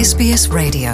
[0.00, 0.90] SBS Radio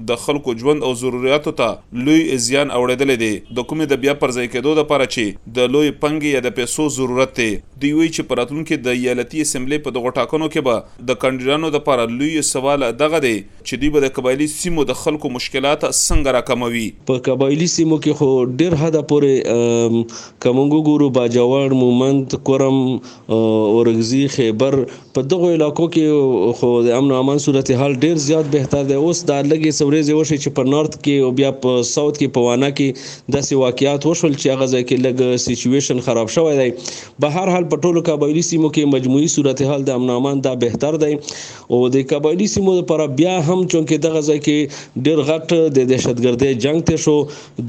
[0.09, 4.31] د خلکو ژوند او ضرورتو ته لوی زیان اوریدل دي د کومې د بیا پر
[4.35, 7.49] ځای کېدو لپاره چې د لوی پنګ یا د پیسو ضرورت دی
[7.81, 12.07] دوی وی چې پراتونکو د ایالتي اسمبلی په دغه ټاکنو کې به د کاندیدانو لپاره
[12.13, 16.85] لوی سوال دغه دی چې دوی به د قبایلی سیمو د خلکو مشکلات څنګه راکموي
[17.11, 22.79] په قبایلی سیمو کې خو ډیر حد پورې کومنګو ګورو باجوړ مومند کورم
[23.41, 28.45] اورغزي خیبر په دغه علاقو کې خو د امن او امان صورت حال ډیر زیات
[28.53, 32.17] بهتر دی اوس دا لګي سوريزي وشي چې په نارت کې او بیا په ساوث
[32.17, 36.67] کې په وانا کې داسې واقعیات وشول چې هغه ځکه لګ سچويشن خراب شوی دی
[37.25, 40.97] په هر حال په ټولو قبایلی سیمو کې مجموعي صورتحال د امن امان دا بهتر
[41.05, 46.61] دی او د قبایلی سیمو لپاره بیا هم چونکې دغه ځکه ډیر غټ د دهشتګردۍ
[46.67, 47.15] جنگ ته شو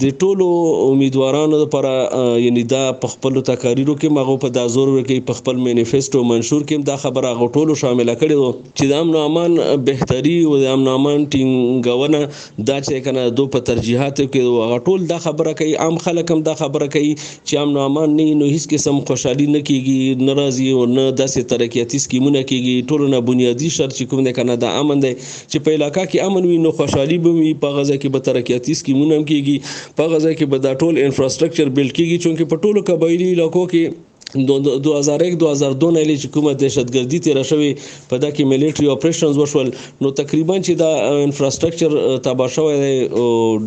[0.04, 0.50] د ټولو
[0.90, 1.96] امیدوارانو لپاره
[2.44, 6.68] یعنی دا په خپل تقاریرو کې مغو په دا زور ورکې په خپل مینیفیسټو منشور
[6.70, 9.58] کې دا خبره غوټولو شامل کړي چې د امن امان
[9.90, 12.20] به بهتري او د امنامن ټینګونه
[12.68, 16.40] دا چې کنه دو په ترجیحات کې هغه ټول دا خبره کوي عام خلک هم
[16.48, 21.06] دا خبره کوي چې امنامن نه نو هیڅ قسم خوشحالي نه کیږي ناراضي او نه
[21.22, 25.12] داسې ترقیاتي سکیمونه کیږي ټول نه بنیادی شرط چې کوم نه کنه دا امن دی
[25.20, 28.78] چې په علاقہ کې امن وي نو خوشحالي به وي په غزه کې به ترقیاتي
[28.82, 32.88] سکیمونه هم کیږي په غزه کې به دا ټول انفراستراکچر بیلډ کیږي چې په ټولو
[32.92, 37.68] قبایلی علاقو کې 2001 2002 نه لې چې کومه دهشتګردي تیر شوی
[38.08, 39.70] په دکې ملټری اپریشنز وشول
[40.06, 40.90] نو تقریبا چې دا
[41.24, 41.96] انفراستراکچر
[42.26, 42.94] تبا شوی دی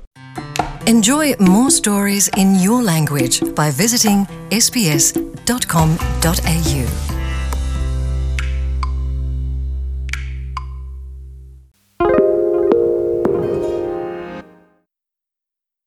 [0.89, 4.21] Enjoy more stories in your language by visiting
[4.59, 7.14] sbs.com.au